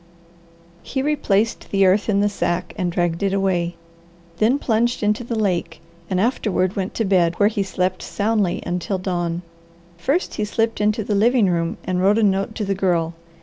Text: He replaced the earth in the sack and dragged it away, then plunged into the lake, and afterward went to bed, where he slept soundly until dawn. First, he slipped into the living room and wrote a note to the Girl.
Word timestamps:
He 0.81 1.03
replaced 1.03 1.69
the 1.69 1.85
earth 1.85 2.09
in 2.09 2.21
the 2.21 2.27
sack 2.27 2.73
and 2.75 2.91
dragged 2.91 3.21
it 3.21 3.33
away, 3.35 3.75
then 4.37 4.57
plunged 4.57 5.03
into 5.03 5.23
the 5.23 5.37
lake, 5.37 5.79
and 6.09 6.19
afterward 6.19 6.75
went 6.75 6.95
to 6.95 7.05
bed, 7.05 7.35
where 7.37 7.49
he 7.49 7.61
slept 7.61 8.01
soundly 8.01 8.63
until 8.65 8.97
dawn. 8.97 9.43
First, 9.99 10.33
he 10.37 10.43
slipped 10.43 10.81
into 10.81 11.03
the 11.03 11.13
living 11.13 11.51
room 11.51 11.77
and 11.83 12.01
wrote 12.01 12.17
a 12.17 12.23
note 12.23 12.55
to 12.55 12.65
the 12.65 12.73
Girl. 12.73 13.13